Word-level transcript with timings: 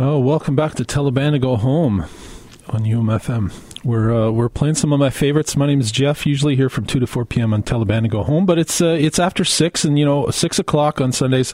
Oh, 0.00 0.20
welcome 0.20 0.54
back 0.54 0.74
to 0.76 0.84
Tell 0.84 1.06
the 1.06 1.10
Band 1.10 1.32
to 1.32 1.40
Go 1.40 1.56
Home 1.56 2.02
on 2.68 2.84
UMFM. 2.84 3.52
We're 3.82 4.14
uh, 4.14 4.30
we're 4.30 4.48
playing 4.48 4.76
some 4.76 4.92
of 4.92 5.00
my 5.00 5.10
favorites. 5.10 5.56
My 5.56 5.66
name 5.66 5.80
is 5.80 5.90
Jeff. 5.90 6.24
Usually 6.24 6.54
here 6.54 6.68
from 6.68 6.86
two 6.86 7.00
to 7.00 7.06
four 7.08 7.24
p.m. 7.24 7.52
on 7.52 7.64
Tell 7.64 7.80
the 7.80 7.84
Band 7.84 8.04
to 8.04 8.08
Go 8.08 8.22
Home, 8.22 8.46
but 8.46 8.60
it's 8.60 8.80
uh, 8.80 8.96
it's 8.96 9.18
after 9.18 9.44
six, 9.44 9.84
and 9.84 9.98
you 9.98 10.04
know 10.04 10.30
six 10.30 10.60
o'clock 10.60 11.00
on 11.00 11.10
Sundays. 11.10 11.52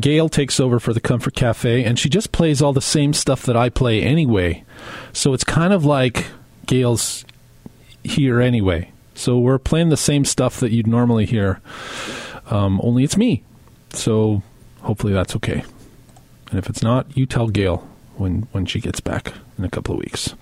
Gail 0.00 0.28
takes 0.28 0.58
over 0.58 0.80
for 0.80 0.92
the 0.92 1.00
Comfort 1.00 1.36
Cafe, 1.36 1.84
and 1.84 1.96
she 1.96 2.08
just 2.08 2.32
plays 2.32 2.60
all 2.60 2.72
the 2.72 2.80
same 2.80 3.12
stuff 3.12 3.42
that 3.44 3.56
I 3.56 3.68
play 3.68 4.02
anyway. 4.02 4.64
So 5.12 5.32
it's 5.32 5.44
kind 5.44 5.72
of 5.72 5.84
like 5.84 6.26
Gail's 6.66 7.24
here 8.02 8.40
anyway. 8.40 8.90
So 9.14 9.38
we're 9.38 9.60
playing 9.60 9.90
the 9.90 9.96
same 9.96 10.24
stuff 10.24 10.58
that 10.58 10.72
you'd 10.72 10.88
normally 10.88 11.24
hear, 11.24 11.60
um, 12.50 12.80
only 12.82 13.04
it's 13.04 13.16
me. 13.16 13.44
So 13.90 14.42
hopefully 14.80 15.12
that's 15.12 15.36
okay. 15.36 15.62
And 16.50 16.58
if 16.58 16.68
it's 16.68 16.82
not, 16.82 17.16
you 17.16 17.26
tell 17.26 17.48
Gail 17.48 17.88
when 18.18 18.48
when 18.52 18.66
she 18.66 18.80
gets 18.80 19.00
back 19.00 19.32
in 19.58 19.64
a 19.64 19.70
couple 19.70 19.94
of 19.94 20.00
weeks. 20.00 20.34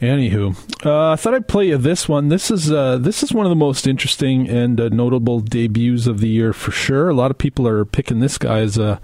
Anywho, 0.00 0.56
uh, 0.84 1.12
I 1.12 1.16
thought 1.16 1.34
I'd 1.34 1.48
play 1.48 1.68
you 1.68 1.78
this 1.78 2.08
one. 2.08 2.28
This 2.28 2.50
is 2.50 2.70
uh, 2.70 2.98
this 2.98 3.22
is 3.22 3.32
one 3.32 3.46
of 3.46 3.50
the 3.50 3.56
most 3.56 3.86
interesting 3.86 4.48
and 4.48 4.80
uh, 4.80 4.88
notable 4.88 5.40
debuts 5.40 6.06
of 6.06 6.20
the 6.20 6.28
year 6.28 6.52
for 6.52 6.70
sure. 6.70 7.08
A 7.08 7.14
lot 7.14 7.30
of 7.30 7.38
people 7.38 7.66
are 7.66 7.84
picking 7.84 8.20
this 8.20 8.38
guy 8.38 8.60
as 8.60 8.76
a 8.76 9.00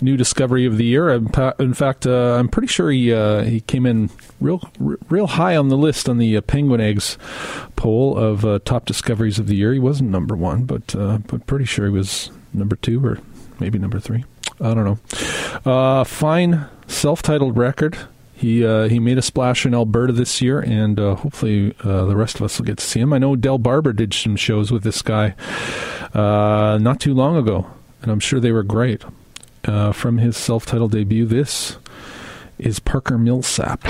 new 0.00 0.16
discovery 0.16 0.64
of 0.64 0.78
the 0.78 0.84
year. 0.84 1.10
In 1.10 1.74
fact, 1.74 2.06
uh, 2.06 2.36
I'm 2.38 2.48
pretty 2.48 2.68
sure 2.68 2.90
he 2.90 3.12
uh, 3.12 3.42
he 3.42 3.60
came 3.60 3.86
in 3.86 4.10
real 4.40 4.70
real 4.78 5.26
high 5.26 5.56
on 5.56 5.68
the 5.68 5.76
list 5.76 6.08
on 6.08 6.18
the 6.18 6.36
uh, 6.36 6.40
Penguin 6.40 6.80
Eggs 6.80 7.18
poll 7.76 8.16
of 8.16 8.64
top 8.64 8.86
discoveries 8.86 9.38
of 9.38 9.46
the 9.46 9.56
year. 9.56 9.72
He 9.72 9.78
wasn't 9.78 10.10
number 10.10 10.36
one, 10.36 10.64
but 10.64 10.86
but 11.26 11.46
pretty 11.46 11.64
sure 11.64 11.86
he 11.86 11.92
was 11.92 12.30
number 12.52 12.76
two 12.76 13.04
or 13.04 13.18
maybe 13.60 13.78
number 13.78 14.00
three. 14.00 14.24
I 14.60 14.74
don't 14.74 14.84
know. 14.84 15.70
Uh, 15.70 16.04
fine 16.04 16.66
self-titled 16.86 17.56
record. 17.56 17.96
He 18.34 18.64
uh, 18.64 18.88
he 18.88 19.00
made 19.00 19.18
a 19.18 19.22
splash 19.22 19.66
in 19.66 19.74
Alberta 19.74 20.12
this 20.12 20.40
year, 20.40 20.60
and 20.60 20.98
uh, 21.00 21.16
hopefully 21.16 21.74
uh, 21.82 22.04
the 22.04 22.16
rest 22.16 22.36
of 22.36 22.42
us 22.42 22.58
will 22.58 22.66
get 22.66 22.78
to 22.78 22.84
see 22.84 23.00
him. 23.00 23.12
I 23.12 23.18
know 23.18 23.34
Del 23.34 23.58
Barber 23.58 23.92
did 23.92 24.14
some 24.14 24.36
shows 24.36 24.70
with 24.70 24.84
this 24.84 25.02
guy 25.02 25.34
uh, 26.14 26.78
not 26.80 27.00
too 27.00 27.14
long 27.14 27.36
ago, 27.36 27.66
and 28.02 28.12
I'm 28.12 28.20
sure 28.20 28.38
they 28.38 28.52
were 28.52 28.62
great. 28.62 29.02
Uh, 29.64 29.92
from 29.92 30.18
his 30.18 30.36
self-titled 30.36 30.92
debut, 30.92 31.26
this 31.26 31.78
is 32.58 32.78
Parker 32.78 33.18
Millsap. 33.18 33.84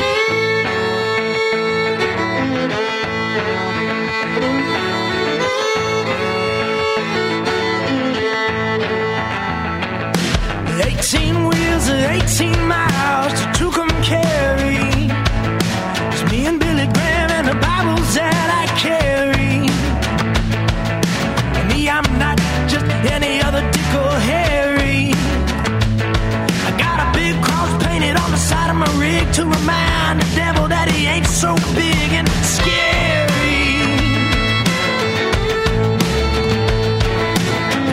So 31.41 31.55
big 31.72 32.11
and 32.19 32.28
scary. 32.42 33.62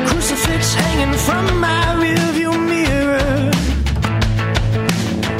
crucifix 0.08 0.74
hanging 0.74 1.14
from 1.14 1.60
my 1.60 1.84
rearview 2.02 2.54
mirror. 2.68 3.52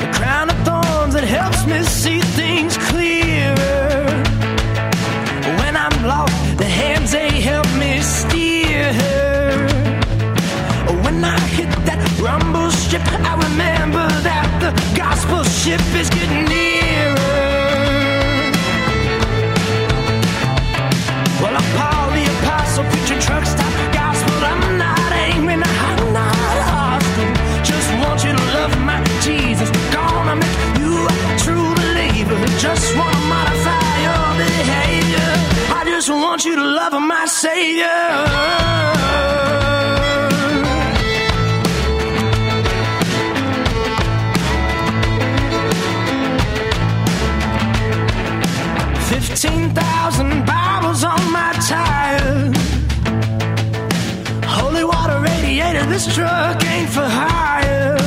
The 0.02 0.10
crown 0.18 0.52
of 0.52 0.58
thorns 0.68 1.16
that 1.16 1.24
helps 1.24 1.66
me 1.66 1.82
see 1.82 2.20
things 2.40 2.78
clearer. 2.90 4.06
When 5.62 5.76
I'm 5.76 5.98
lost, 6.06 6.60
the 6.60 6.70
hands 6.82 7.12
they 7.12 7.32
help 7.42 7.68
me 7.84 8.02
steer. 8.02 8.94
When 11.04 11.26
I 11.26 11.40
hit 11.58 11.72
that 11.90 12.04
rumble 12.22 12.70
strip, 12.70 13.08
I 13.32 13.34
remember 13.48 14.08
that 14.30 14.48
the 14.62 14.72
gospel 14.96 15.44
ship 15.44 15.82
is 15.96 16.12
getting 16.12 16.45
this 56.06 56.16
truck 56.16 56.64
ain't 56.66 56.90
for 56.90 57.02
hire. 57.02 57.98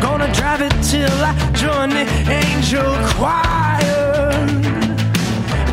Gonna 0.00 0.32
drive 0.34 0.62
it 0.62 0.72
till 0.82 1.10
I 1.10 1.34
join 1.54 1.90
the 1.90 2.06
angel 2.30 2.92
choir. 3.16 4.32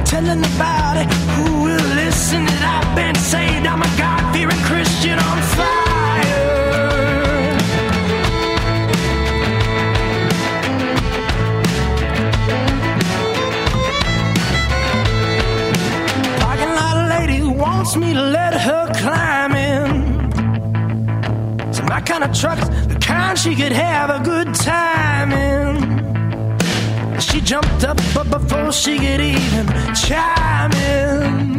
Telling 0.06 0.44
about 0.56 0.97
it, 0.97 1.08
who 1.35 1.63
will 1.63 1.96
listen 1.96 2.46
that 2.46 2.63
I've 2.75 2.96
been 2.96 3.16
saved? 3.16 3.66
I'm 3.66 3.81
a 3.81 3.97
God 3.97 4.34
fearing 4.34 4.63
Christian 4.66 5.19
on 5.19 5.41
fire. 5.58 5.78
Wants 17.58 17.96
me 17.97 18.13
to 18.13 18.22
let 18.22 18.48
kind 22.09 22.24
of 22.24 22.34
truck's 22.34 22.68
the 22.88 22.96
kind 22.96 23.38
she 23.38 23.53
could 23.56 23.72
have 23.72 24.09
a 24.09 24.20
good 24.24 24.56
time 24.56 25.31
in. 25.31 25.78
She 27.20 27.40
jumped 27.40 27.84
up, 27.84 28.00
but 28.16 28.28
before 28.31 28.72
she 28.72 28.97
could 28.97 29.22
even 29.22 29.68
chime 29.94 30.72
in. 30.72 31.58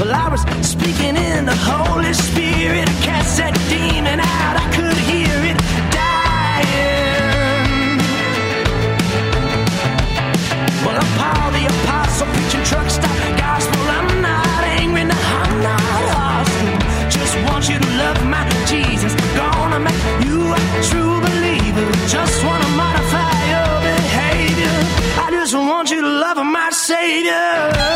Well, 0.00 0.14
I 0.14 0.28
was 0.30 0.40
speaking 0.66 1.16
in 1.16 1.44
the 1.44 1.54
Holy 1.54 2.14
Spirit. 2.14 2.88
I 2.88 2.92
cast 3.04 3.36
that 3.36 3.52
demon 3.68 4.20
out. 4.20 4.56
I 4.64 4.66
could 4.72 4.96
hear 5.10 5.36
it 5.52 5.58
dying. 5.92 8.00
Well, 10.80 10.96
I'm 10.96 11.10
Paul 11.20 11.52
the 11.52 11.66
Apostle, 11.76 12.26
preaching 12.32 12.64
truck 12.64 12.88
stop 12.88 13.12
gospel. 13.36 13.84
I'm 13.98 14.08
not 14.22 14.64
angry, 14.80 15.04
no, 15.04 15.14
I'm 15.14 15.60
not 15.60 16.08
hostile. 16.16 16.80
Just 17.10 17.36
want 17.44 17.68
you 17.68 17.76
to 17.78 17.88
love 18.00 18.24
my 18.24 18.48
Jesus. 18.66 19.12
Make 19.78 20.24
you 20.24 20.52
a 20.52 20.58
true 20.88 21.20
believer. 21.20 21.86
Just 22.06 22.44
wanna 22.44 22.68
modify 22.76 23.34
your 23.52 23.72
behavior. 23.90 24.76
I 25.20 25.28
just 25.32 25.54
want 25.54 25.90
you 25.90 26.00
to 26.00 26.06
love 26.06 26.36
my 26.36 26.70
Savior. 26.70 27.93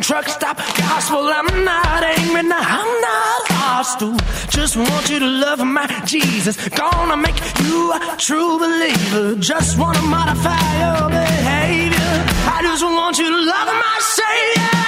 Truck 0.00 0.28
stop 0.28 0.56
gospel. 0.56 1.18
I'm 1.18 1.64
not 1.64 2.02
angry, 2.02 2.42
no, 2.42 2.56
I'm 2.56 3.00
not 3.00 3.42
hostile. 3.48 4.16
Just 4.48 4.76
want 4.76 5.10
you 5.10 5.18
to 5.18 5.26
love 5.26 5.64
my 5.64 5.86
Jesus. 6.06 6.56
Gonna 6.70 7.16
make 7.16 7.36
you 7.64 7.92
a 7.92 8.16
true 8.16 8.58
believer. 8.58 9.36
Just 9.36 9.78
wanna 9.78 10.02
modify 10.02 10.58
your 10.84 11.10
behavior. 11.10 12.12
I 12.56 12.60
just 12.62 12.82
want 12.82 13.18
you 13.18 13.28
to 13.28 13.40
love 13.44 13.66
my 13.66 13.98
Savior. 14.00 14.79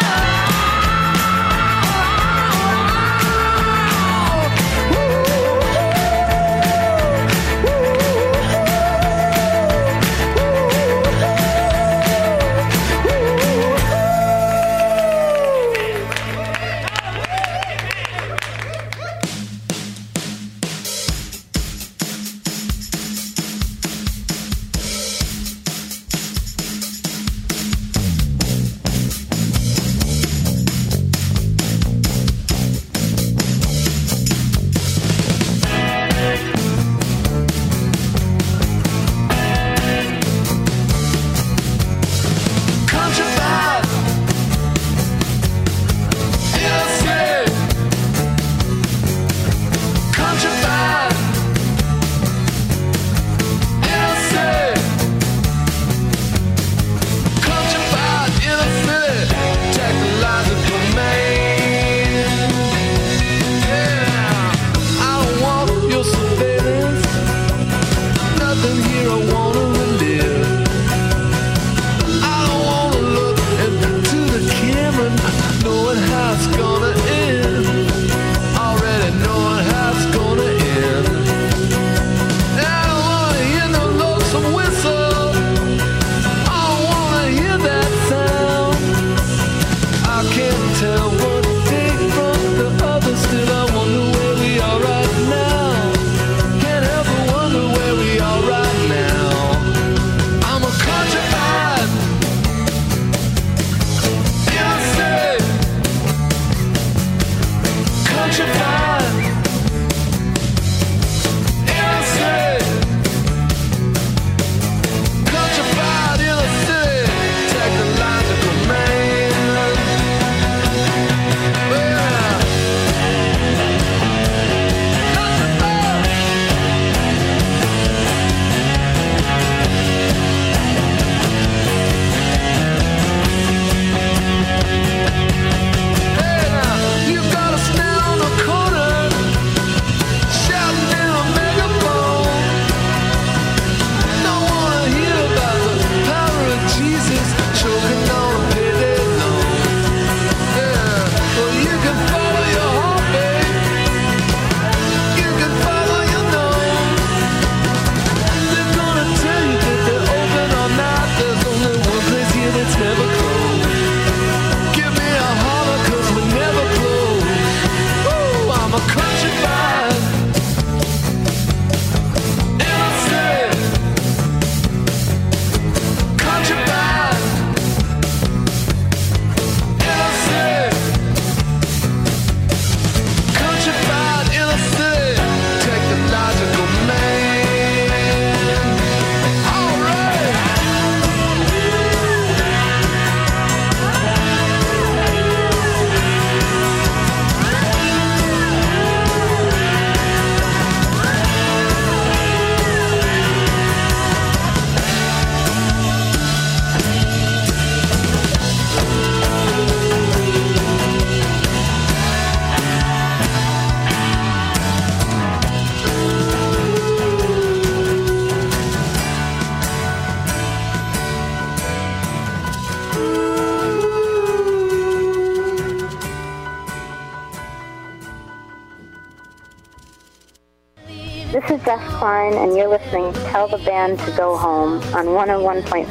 Tell 233.42 233.58
the 233.58 233.64
Band 233.64 233.98
to 233.98 234.12
Go 234.12 234.36
Home 234.36 234.74
on 234.94 235.06
101.5 235.06 235.86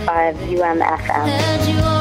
UMFM. 0.55 2.00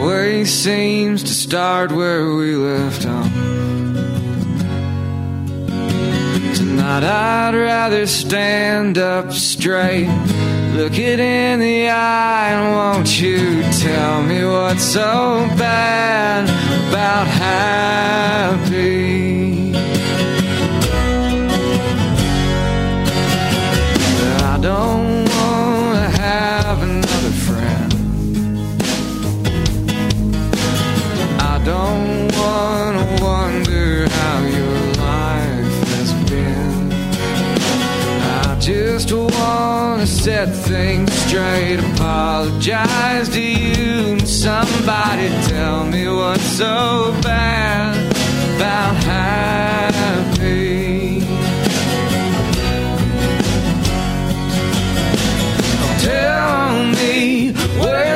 always 0.00 0.52
seems 0.52 1.22
to 1.22 1.34
start 1.34 1.90
where 1.90 2.32
we 2.34 2.54
left 2.54 3.04
off. 3.06 3.32
Tonight 6.56 7.04
I'd 7.04 7.54
rather 7.54 8.06
stand 8.06 8.98
up 8.98 9.32
straight, 9.32 10.08
look 10.74 10.98
it 10.98 11.20
in 11.20 11.60
the 11.60 11.88
eye, 11.88 12.50
and 12.50 12.74
won't 12.74 13.20
you 13.20 13.62
tell 13.72 14.22
me 14.22 14.44
what's 14.44 14.84
so 14.84 15.48
bad 15.56 16.44
about 16.88 17.26
happy? 17.26 19.07
Set 40.08 40.48
things 40.48 41.12
straight. 41.12 41.78
Apologize 41.94 43.28
to 43.28 43.40
you 43.40 44.12
and 44.12 44.28
somebody 44.28 45.28
tell 45.48 45.84
me 45.84 46.08
what's 46.08 46.42
so 46.42 47.14
bad 47.22 47.94
about 48.56 48.94
happy. 49.04 50.08
Tell 56.02 56.84
me 56.96 57.52
where's 57.78 58.07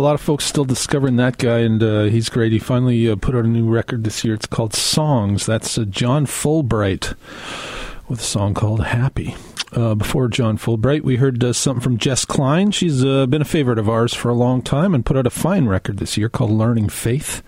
a 0.00 0.02
lot 0.02 0.14
of 0.14 0.20
folks 0.22 0.46
still 0.46 0.64
discovering 0.64 1.16
that 1.16 1.36
guy, 1.36 1.58
and 1.58 1.82
uh, 1.82 2.04
he's 2.04 2.30
great. 2.30 2.52
He 2.52 2.58
finally 2.58 3.06
uh, 3.06 3.16
put 3.16 3.34
out 3.34 3.44
a 3.44 3.48
new 3.48 3.68
record 3.68 4.02
this 4.02 4.24
year. 4.24 4.32
It's 4.32 4.46
called 4.46 4.72
Songs. 4.72 5.44
That's 5.44 5.76
uh, 5.76 5.84
John 5.84 6.24
Fullbright 6.24 7.14
with 8.08 8.20
a 8.20 8.24
song 8.24 8.54
called 8.54 8.82
Happy. 8.82 9.36
Uh, 9.72 9.94
before 9.94 10.28
John 10.28 10.56
Fullbright, 10.56 11.02
we 11.02 11.16
heard 11.16 11.44
uh, 11.44 11.52
something 11.52 11.82
from 11.82 11.98
Jess 11.98 12.24
Klein. 12.24 12.70
She's 12.70 13.04
been 13.04 13.42
a 13.42 13.44
favorite 13.44 13.78
of 13.78 13.90
ours 13.90 14.14
for 14.14 14.30
a 14.30 14.34
long 14.34 14.62
time 14.62 14.94
and 14.94 15.04
put 15.04 15.18
out 15.18 15.26
a 15.26 15.30
fine 15.30 15.66
record 15.66 15.98
this 15.98 16.16
year 16.16 16.30
called 16.30 16.50
Learning 16.50 16.88
Faith. 16.88 17.42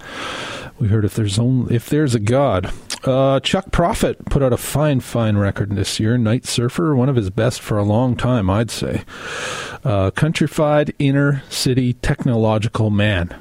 We 0.82 0.88
heard 0.88 1.04
if 1.04 1.14
there's 1.14 1.38
only 1.38 1.76
if 1.76 1.88
there's 1.88 2.16
a 2.16 2.18
God. 2.18 2.72
Uh, 3.04 3.38
Chuck 3.38 3.70
Prophet 3.70 4.24
put 4.24 4.42
out 4.42 4.52
a 4.52 4.56
fine, 4.56 4.98
fine 4.98 5.36
record 5.36 5.76
this 5.76 6.00
year. 6.00 6.18
Night 6.18 6.44
Surfer, 6.44 6.96
one 6.96 7.08
of 7.08 7.14
his 7.14 7.30
best 7.30 7.60
for 7.60 7.78
a 7.78 7.84
long 7.84 8.16
time, 8.16 8.50
I'd 8.50 8.68
say. 8.68 9.04
Uh, 9.84 10.10
countrified 10.10 10.92
inner 10.98 11.44
city 11.48 11.92
technological 11.92 12.90
man. 12.90 13.32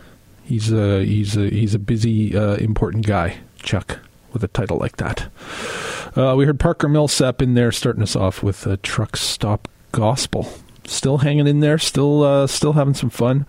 He's 0.44 0.72
a 0.72 1.04
he's 1.04 1.36
a 1.36 1.50
he's 1.50 1.74
a 1.74 1.80
busy, 1.80 2.38
uh, 2.38 2.58
important 2.58 3.08
guy. 3.08 3.38
Chuck 3.64 3.98
with 4.34 4.44
a 4.44 4.48
title 4.48 4.78
like 4.78 4.98
that. 4.98 5.28
Uh, 6.16 6.36
we 6.38 6.46
heard 6.46 6.60
Parker 6.60 6.88
Millsap 6.88 7.42
in 7.42 7.56
there, 7.56 7.72
starting 7.72 8.04
us 8.04 8.16
off 8.16 8.44
with 8.44 8.68
a 8.68 8.78
truck 8.78 9.18
stop 9.18 9.68
gospel 9.92 10.48
still 10.92 11.20
hanging 11.20 11.48
in 11.48 11.60
there, 11.60 11.78
still 11.78 12.24
uh, 12.24 12.48
still 12.48 12.74
having 12.74 12.94
some 12.94 13.10
fun. 13.10 13.46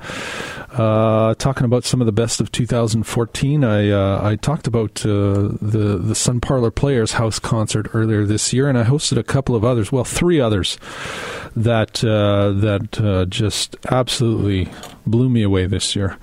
Uh, 0.70 1.34
talking 1.34 1.66
about 1.66 1.84
some 1.84 2.00
of 2.00 2.06
the 2.06 2.12
best 2.12 2.40
of 2.40 2.50
2014. 2.50 3.64
I 3.64 3.90
uh, 3.90 4.20
I 4.22 4.36
talked 4.36 4.66
about 4.66 5.04
uh, 5.04 5.50
the 5.60 6.00
the 6.02 6.14
Sun 6.14 6.40
Parlor 6.40 6.70
Players 6.70 7.12
House 7.12 7.38
concert 7.38 7.88
earlier 7.92 8.24
this 8.24 8.52
year, 8.52 8.68
and 8.68 8.78
I 8.78 8.84
hosted 8.84 9.18
a 9.18 9.22
couple 9.22 9.54
of 9.54 9.64
others. 9.64 9.92
Well, 9.92 10.04
three 10.04 10.40
others 10.40 10.78
that 11.54 12.02
uh, 12.02 12.52
that 12.52 13.00
uh, 13.00 13.26
just 13.26 13.76
absolutely 13.90 14.70
blew 15.06 15.28
me 15.28 15.42
away 15.42 15.66
this 15.66 15.94
year. 15.94 16.16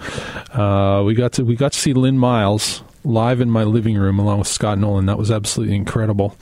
we 1.03 1.13
got 1.13 1.33
to 1.33 1.43
we 1.43 1.55
got 1.55 1.73
to 1.73 1.79
see 1.79 1.93
Lynn 1.93 2.17
Miles 2.17 2.81
live 3.03 3.41
in 3.41 3.49
my 3.49 3.63
living 3.63 3.97
room 3.97 4.19
along 4.19 4.39
with 4.39 4.47
Scott 4.47 4.77
Nolan. 4.77 5.05
That 5.05 5.17
was 5.17 5.31
absolutely 5.31 5.75
incredible. 5.75 6.35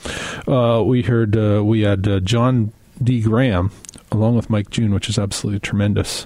Uh, 0.47 0.83
we 0.85 1.01
heard 1.01 1.35
uh, 1.35 1.63
we 1.63 1.81
had 1.81 2.07
uh, 2.07 2.19
John 2.19 2.73
D. 3.01 3.21
Graham 3.21 3.71
along 4.11 4.35
with 4.35 4.49
Mike 4.49 4.69
June, 4.69 4.93
which 4.93 5.09
is 5.09 5.19
absolutely 5.19 5.59
tremendous. 5.59 6.25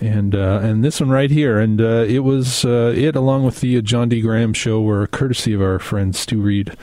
And 0.00 0.34
uh, 0.34 0.60
and 0.62 0.84
this 0.84 1.00
one 1.00 1.10
right 1.10 1.30
here, 1.30 1.58
and 1.58 1.80
uh, 1.80 2.04
it 2.06 2.20
was 2.20 2.64
uh, 2.64 2.92
it 2.96 3.16
along 3.16 3.44
with 3.44 3.60
the 3.60 3.78
uh, 3.78 3.80
John 3.80 4.08
D. 4.08 4.20
Graham 4.20 4.52
show, 4.52 4.80
were 4.80 5.06
courtesy 5.06 5.52
of 5.52 5.62
our 5.62 5.78
friend 5.78 6.14
Stu 6.14 6.40
Reed, 6.40 6.76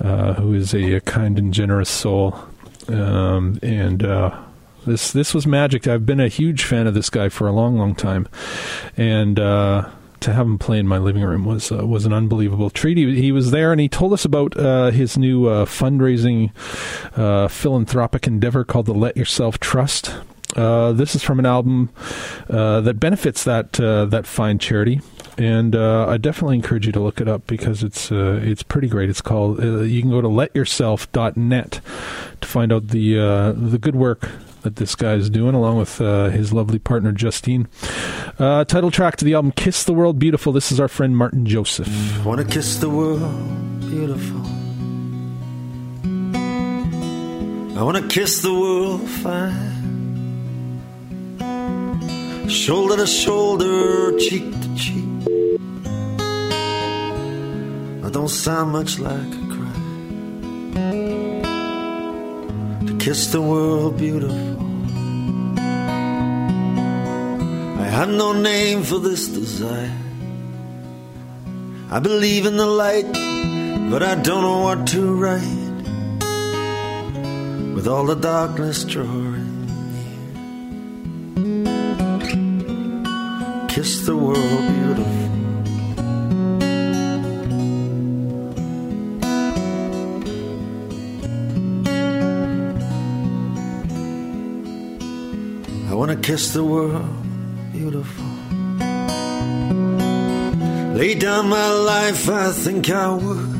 uh, 0.00 0.34
who 0.34 0.54
is 0.54 0.74
a, 0.74 0.94
a, 0.94 1.00
kind 1.00 1.38
and 1.38 1.52
generous 1.52 1.90
soul, 1.90 2.38
um, 2.88 3.58
and. 3.62 4.04
Uh, 4.04 4.42
this 4.86 5.10
this 5.10 5.34
was 5.34 5.48
magic. 5.48 5.88
I've 5.88 6.06
been 6.06 6.20
a 6.20 6.28
huge 6.28 6.62
fan 6.62 6.86
of 6.86 6.94
this 6.94 7.10
guy 7.10 7.28
for 7.28 7.48
a 7.48 7.52
long, 7.52 7.76
long 7.76 7.96
time, 7.96 8.28
and 8.96 9.36
to 10.20 10.32
have 10.32 10.46
him 10.46 10.58
play 10.58 10.78
in 10.78 10.86
my 10.86 10.98
living 10.98 11.22
room 11.22 11.44
was 11.44 11.70
uh, 11.70 11.86
was 11.86 12.06
an 12.06 12.12
unbelievable 12.12 12.70
treat. 12.70 12.96
He, 12.96 13.20
he, 13.20 13.32
was 13.32 13.50
there 13.50 13.72
and 13.72 13.80
he 13.80 13.88
told 13.88 14.12
us 14.12 14.24
about 14.24 14.56
uh, 14.56 14.90
his 14.90 15.18
new 15.18 15.46
uh, 15.46 15.64
fundraising 15.64 16.50
uh, 17.16 17.48
philanthropic 17.48 18.26
endeavor 18.26 18.64
called 18.64 18.86
the 18.86 18.94
Let 18.94 19.16
Yourself 19.16 19.58
Trust. 19.58 20.14
Uh, 20.54 20.92
this 20.92 21.14
is 21.14 21.22
from 21.22 21.38
an 21.38 21.46
album 21.46 21.90
that 22.48 22.98
benefits 22.98 23.44
that 23.44 23.74
that 23.74 24.26
fine 24.26 24.58
charity, 24.58 25.00
and 25.36 25.76
I 25.76 26.16
definitely 26.16 26.56
encourage 26.56 26.86
you 26.86 26.92
to 26.92 27.00
look 27.00 27.20
it 27.20 27.28
up 27.28 27.46
because 27.46 27.82
it's 27.82 28.10
it's 28.10 28.62
pretty 28.62 28.88
great. 28.88 29.10
It's 29.10 29.20
called. 29.20 29.62
you 29.62 30.00
can 30.00 30.10
go 30.10 30.22
to 30.22 30.28
letyourself.net 30.28 31.80
to 32.40 32.48
find 32.48 32.72
out 32.72 32.88
the 32.88 33.14
the 33.54 33.78
good 33.78 33.96
work 33.96 34.30
that 34.66 34.76
this 34.76 34.96
guy 34.96 35.14
is 35.14 35.30
doing, 35.30 35.54
along 35.54 35.78
with 35.78 36.00
uh, 36.00 36.28
his 36.30 36.52
lovely 36.52 36.80
partner 36.80 37.12
Justine. 37.12 37.68
Uh, 38.36 38.64
title 38.64 38.90
track 38.90 39.14
to 39.16 39.24
the 39.24 39.32
album 39.34 39.52
"Kiss 39.52 39.84
the 39.84 39.92
World 39.92 40.18
Beautiful." 40.18 40.52
This 40.52 40.72
is 40.72 40.80
our 40.80 40.88
friend 40.88 41.16
Martyn 41.16 41.46
Joseph. 41.46 41.88
I 42.20 42.24
Wanna 42.26 42.44
kiss 42.44 42.78
the 42.78 42.90
world 42.90 43.20
beautiful. 43.80 44.42
I 47.78 47.82
wanna 47.82 48.08
kiss 48.08 48.42
the 48.42 48.52
world 48.52 49.08
fine. 49.22 49.74
Shoulder 52.48 52.96
to 52.96 53.06
shoulder, 53.06 54.18
cheek 54.18 54.50
to 54.50 54.76
cheek. 54.76 55.04
I 58.04 58.10
don't 58.10 58.28
sound 58.28 58.72
much 58.72 58.98
like 58.98 59.12
a 59.12 59.46
cry 59.54 61.15
kiss 63.06 63.28
the 63.28 63.40
world 63.40 63.96
beautiful. 63.96 64.56
I 67.84 67.86
have 67.98 68.08
no 68.08 68.32
name 68.32 68.82
for 68.82 68.98
this 68.98 69.28
desire. 69.28 69.96
I 71.88 72.00
believe 72.00 72.46
in 72.46 72.56
the 72.56 72.66
light, 72.66 73.12
but 73.92 74.02
I 74.02 74.16
don't 74.16 74.42
know 74.42 74.62
what 74.62 74.88
to 74.88 75.14
write. 75.14 75.74
With 77.76 77.86
all 77.86 78.06
the 78.06 78.16
darkness 78.16 78.82
drawing 78.82 79.54
kiss 83.68 84.04
the 84.04 84.16
world 84.16 84.62
beautiful. 84.74 85.45
Wanna 95.96 96.16
kiss 96.16 96.52
the 96.52 96.62
world 96.62 97.26
beautiful. 97.72 98.24
Lay 100.94 101.14
down 101.14 101.48
my 101.48 101.70
life, 101.70 102.28
I 102.28 102.50
think 102.52 102.90
I 102.90 103.08
would. 103.12 103.54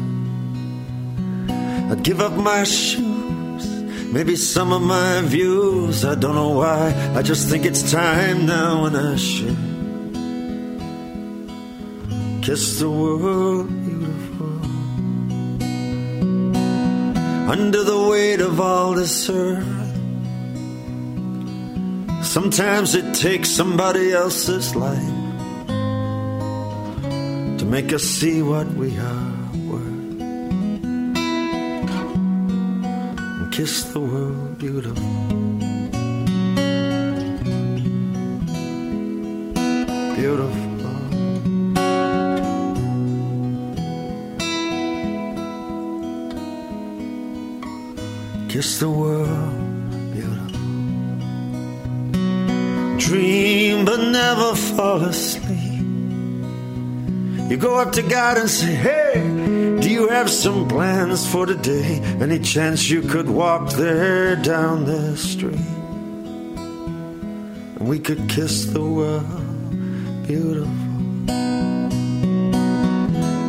I'd 1.90 2.02
give 2.02 2.20
up 2.20 2.32
my 2.32 2.64
shoes, 2.64 3.64
maybe 4.12 4.36
some 4.36 4.72
of 4.72 4.82
my 4.82 5.20
views. 5.22 6.04
I 6.04 6.14
don't 6.14 6.34
know 6.34 6.54
why, 6.62 6.94
I 7.14 7.22
just 7.22 7.48
think 7.48 7.66
it's 7.66 7.90
time 7.90 8.46
now, 8.46 8.86
and 8.86 8.96
I 8.96 9.16
should 9.16 9.58
kiss 12.42 12.78
the 12.78 12.90
world 12.90 13.68
beautiful. 13.86 14.54
Under 17.54 17.82
the 17.84 18.00
weight 18.10 18.40
of 18.40 18.60
all 18.60 18.92
this 18.94 19.28
earth 19.28 19.75
Sometimes 22.36 22.94
it 22.94 23.14
takes 23.14 23.48
somebody 23.48 24.12
else's 24.12 24.76
life 24.76 25.00
to 27.58 27.64
make 27.64 27.94
us 27.94 28.02
see 28.02 28.42
what 28.42 28.66
we 28.74 28.94
are 28.98 29.32
worth 29.70 30.20
and 33.40 33.50
kiss 33.54 33.84
the 33.84 34.00
world 34.00 34.58
beautiful. 34.58 35.02
Beautiful. 40.14 40.66
Kiss 48.50 48.78
the 48.78 48.90
world 48.90 49.55
dream 53.06 53.84
but 53.84 54.00
never 54.10 54.54
fall 54.56 55.00
asleep. 55.02 55.80
You 57.48 57.56
go 57.56 57.78
up 57.78 57.92
to 57.92 58.02
God 58.02 58.38
and 58.38 58.50
say, 58.50 58.74
Hey, 58.74 59.14
do 59.80 59.88
you 59.88 60.08
have 60.08 60.28
some 60.28 60.66
plans 60.66 61.24
for 61.30 61.46
today? 61.46 62.00
Any 62.20 62.40
chance 62.40 62.90
you 62.90 63.02
could 63.02 63.30
walk 63.30 63.70
there 63.70 64.34
down 64.34 64.84
the 64.84 65.16
street? 65.16 65.54
And 67.76 67.88
we 67.88 68.00
could 68.00 68.28
kiss 68.28 68.66
the 68.66 68.82
world 68.84 69.46
beautiful. 70.26 70.72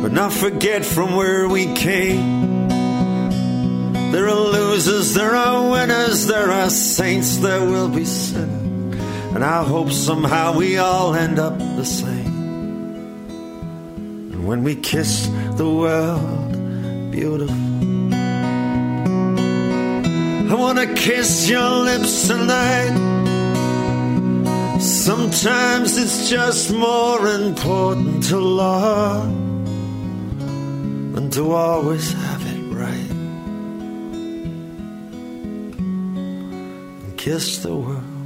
But 0.02 0.12
not 0.12 0.32
forget 0.32 0.84
from 0.84 1.16
where 1.16 1.48
we 1.48 1.74
came. 1.74 2.68
There 4.12 4.28
are 4.28 4.40
losers, 4.40 5.14
there 5.14 5.34
are 5.34 5.70
winners, 5.70 6.26
there 6.26 6.52
are 6.52 6.70
saints, 6.70 7.38
there 7.38 7.60
will 7.60 7.88
be 7.88 8.04
sinners. 8.04 8.77
And 9.34 9.44
I 9.44 9.62
hope 9.62 9.90
somehow 9.90 10.56
we 10.56 10.78
all 10.78 11.14
end 11.14 11.38
up 11.38 11.58
the 11.58 11.84
same. 11.84 12.34
And 14.32 14.46
when 14.46 14.64
we 14.64 14.74
kiss 14.74 15.28
the 15.56 15.68
world, 15.68 17.10
beautiful. 17.10 17.54
I 20.50 20.54
wanna 20.54 20.94
kiss 20.94 21.48
your 21.48 21.70
lips 21.88 22.26
tonight. 22.26 22.94
Sometimes 24.80 25.98
it's 25.98 26.30
just 26.30 26.72
more 26.72 27.28
important 27.28 28.24
to 28.24 28.38
love 28.38 29.28
than 31.14 31.30
to 31.32 31.52
always 31.52 32.12
have 32.12 32.42
it 32.46 32.60
right. 32.74 33.10
And 37.04 37.16
kiss 37.18 37.58
the 37.58 37.74
world. 37.76 38.17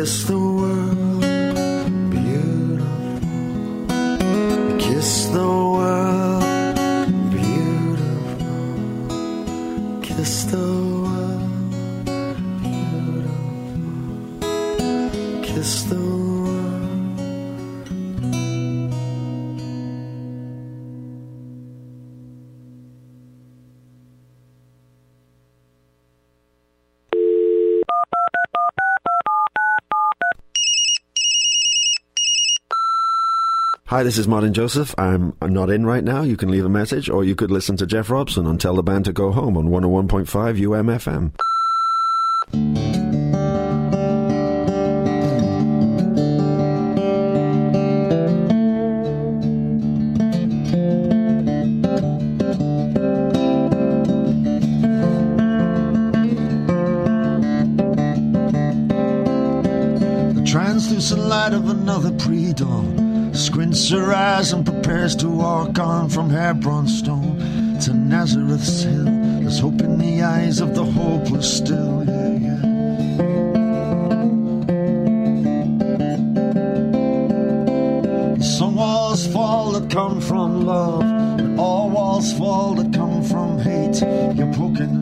Kiss 0.00 0.24
the 0.24 0.38
world, 0.38 0.79
Hi, 33.90 34.04
this 34.04 34.18
is 34.18 34.28
Martyn 34.28 34.54
Joseph. 34.54 34.94
I'm, 34.98 35.36
I'm 35.42 35.52
not 35.52 35.68
in 35.68 35.84
right 35.84 36.04
now. 36.04 36.22
You 36.22 36.36
can 36.36 36.48
leave 36.48 36.64
a 36.64 36.68
message, 36.68 37.10
or 37.10 37.24
you 37.24 37.34
could 37.34 37.50
listen 37.50 37.76
to 37.78 37.88
Jeff 37.88 38.08
Robson 38.08 38.46
and 38.46 38.60
tell 38.60 38.76
the 38.76 38.84
band 38.84 39.06
to 39.06 39.12
go 39.12 39.32
home 39.32 39.56
on 39.56 39.66
101.5 39.66 41.32
UMFM. 42.52 42.99
Squints 63.74 63.90
her 63.90 64.12
eyes 64.12 64.52
and 64.52 64.64
prepares 64.66 65.14
to 65.16 65.28
walk 65.28 65.78
on 65.78 66.08
from 66.08 66.28
Hebron 66.30 66.88
stone 66.88 67.78
to 67.80 67.92
Nazareth's 67.94 68.82
hill. 68.82 69.04
There's 69.04 69.60
hope 69.60 69.80
in 69.80 69.98
the 69.98 70.22
eyes 70.22 70.60
of 70.60 70.74
the 70.74 70.84
hopeless 70.84 71.56
still. 71.58 72.04
Yeah, 72.04 72.30
yeah. 72.46 72.60
Some 78.40 78.74
walls 78.74 79.26
fall 79.28 79.72
that 79.72 79.90
come 79.90 80.20
from 80.20 80.66
love, 80.66 81.02
and 81.02 81.60
all 81.60 81.90
walls 81.90 82.32
fall 82.36 82.74
that 82.74 82.92
come 82.92 83.22
from 83.22 83.58
hate. 83.58 84.00
You're 84.36 84.52
poking 84.54 84.99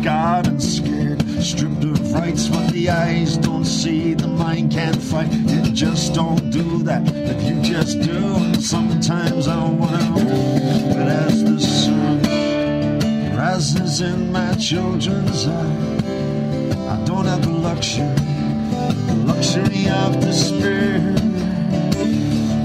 scarred 0.00 0.46
and 0.46 0.62
scared, 0.62 1.20
stripped 1.42 1.84
of 1.84 2.12
rights. 2.14 2.48
What 2.48 2.72
the 2.72 2.88
eyes 2.88 3.36
don't 3.36 3.66
see, 3.66 4.14
the 4.14 4.28
mind 4.28 4.72
can't 4.72 4.96
fight. 4.96 5.28
It 5.30 5.74
just 5.74 6.14
don't 6.14 6.50
do 6.50 6.82
that, 6.84 7.04
that 7.04 7.42
you 7.42 7.60
just 7.60 8.00
do. 8.00 8.16
And 8.36 8.62
sometimes 8.62 9.46
I 9.46 9.62
wanna 9.68 10.24
that 10.94 11.08
as 11.08 11.44
the 11.44 11.60
sun 11.60 12.22
rises 13.36 14.00
in 14.00 14.32
my 14.32 14.54
children's 14.54 15.46
eye, 15.46 15.96
I 16.94 17.04
don't 17.04 17.26
have 17.26 17.42
the 17.42 17.50
luxury, 17.50 18.14
the 19.06 19.16
luxury 19.26 19.88
of 19.88 20.18
despair. 20.20 21.14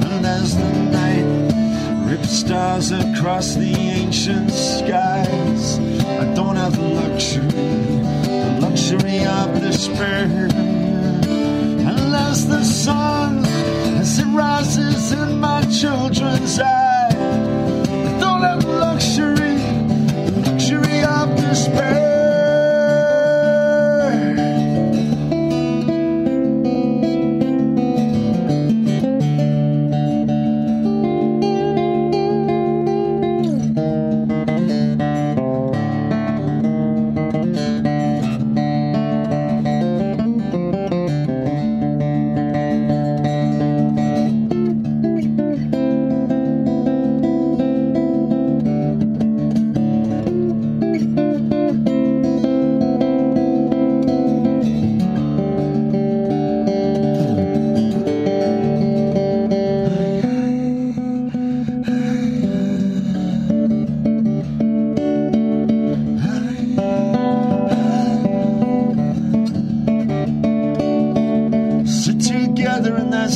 And 0.08 0.26
as 0.26 0.56
the 0.56 0.72
night 0.92 1.15
stars 2.24 2.92
across 2.92 3.56
the 3.56 3.74
ancient 3.74 4.52
skies, 4.52 5.80
I 5.80 6.34
don't 6.34 6.56
have 6.56 6.76
the 6.76 6.88
luxury, 6.88 7.48
the 7.48 8.60
luxury 8.62 9.26
of 9.26 9.62
despair. 9.62 10.26
Unless 11.88 12.46
the 12.46 12.64
sun, 12.64 13.46
as 14.00 14.20
it 14.20 14.28
rises 14.28 15.12
in 15.12 15.40
my 15.40 15.62
children's 15.64 16.60
eyes, 16.60 17.16
I 17.16 18.20
don't 18.20 18.42
have 18.42 18.62
the 18.62 18.72
luxury, 18.72 19.58
the 20.32 20.50
luxury 20.50 21.04
of 21.04 21.36
despair. 21.36 22.15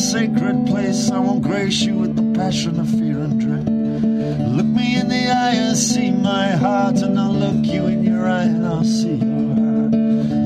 Sacred 0.10 0.66
place. 0.66 1.12
I 1.12 1.20
won't 1.20 1.44
grace 1.44 1.82
you 1.82 1.94
with 1.94 2.16
the 2.16 2.34
passion 2.34 2.80
of 2.80 2.90
fear 2.90 3.20
and 3.20 3.40
dread. 3.40 3.70
Look 4.58 4.66
me 4.66 5.00
in 5.00 5.08
the 5.08 5.28
eye 5.30 5.54
and 5.54 5.78
see 5.78 6.10
my 6.10 6.48
heart, 6.48 6.98
and 7.04 7.20
I'll 7.20 7.32
look 7.32 7.64
you 7.64 7.86
in 7.86 8.04
your 8.04 8.28
eye 8.28 8.46
and 8.46 8.66
I'll 8.66 8.84
see 8.84 9.18
your 9.18 9.54
heart. 9.54 9.92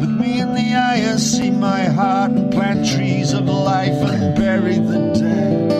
Look 0.01 0.13
me 0.19 0.41
in 0.41 0.53
the 0.53 0.75
eye 0.75 0.97
and 0.97 1.17
see 1.17 1.49
my 1.49 1.83
heart, 1.85 2.31
and 2.31 2.51
plant 2.51 2.85
trees 2.85 3.31
of 3.31 3.45
life 3.45 3.99
and 4.11 4.35
bury 4.35 4.79
the 4.79 4.99
dead. 5.17 5.71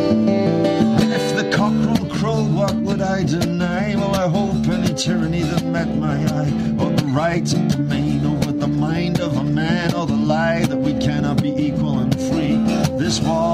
And 1.02 1.12
if 1.12 1.36
the 1.36 1.52
cockerel 1.52 2.10
crowed, 2.10 2.54
what 2.56 2.74
would 2.76 3.02
I 3.02 3.26
deny? 3.26 3.98
Well, 3.98 4.16
I 4.16 4.30
hope 4.30 4.66
any 4.70 4.94
tyranny 4.94 5.42
that 5.42 5.66
met 5.66 5.94
my 5.98 6.24
eye, 6.40 6.54
or 6.80 6.90
the 6.90 7.10
right 7.12 7.46
to 7.48 7.68
domain 7.68 8.26
over 8.26 8.54
the 8.54 8.68
mind 8.68 9.20
of 9.20 9.36
a 9.36 9.44
man, 9.44 9.94
or 9.94 10.06
the 10.06 10.16
lie 10.16 10.64
that 10.68 10.78
we 10.78 10.94
cannot 11.00 11.42
be 11.42 11.50
equal 11.50 12.00
and 12.00 12.14
free. 12.30 12.56
This 12.98 13.20
wall's 13.20 13.53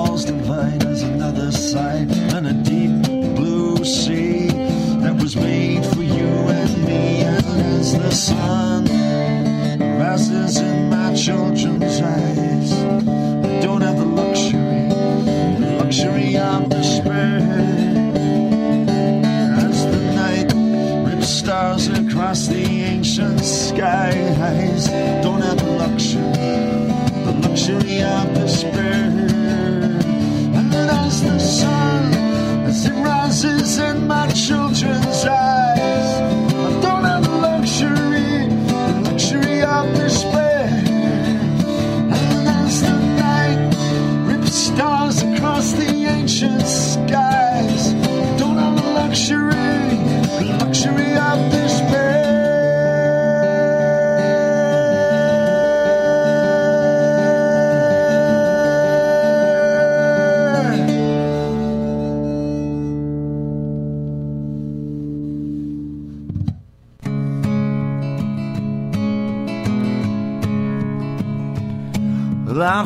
made 5.40 5.86
for 5.86 6.04
you 6.04 6.28
and 6.60 6.84
me, 6.86 7.22
and 7.22 7.46
as 7.78 7.98
the 7.98 8.12
sun. 8.12 8.86
Rises 10.00 10.58
in 10.58 10.90
my 10.90 11.14
children's 11.14 12.02
eyes, 12.02 12.49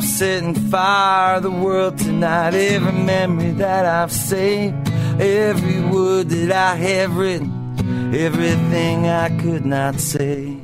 setting 0.04 0.54
fire 0.54 1.40
the 1.40 1.50
world 1.50 1.98
tonight. 1.98 2.54
Every 2.54 2.92
memory 2.92 3.52
that 3.52 3.86
I've 3.86 4.12
saved, 4.12 4.88
every 5.20 5.80
word 5.80 6.28
that 6.28 6.52
I 6.52 6.76
have 6.76 7.16
written, 7.16 8.14
everything 8.14 9.06
I 9.06 9.36
could 9.40 9.64
not 9.64 9.98
say. 10.00 10.58